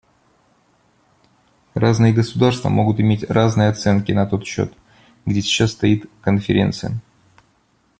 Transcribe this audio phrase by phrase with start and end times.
[1.75, 4.73] Разные государства могут иметь разные оценки на тот счет,
[5.27, 6.99] где сейчас стоит Конференция.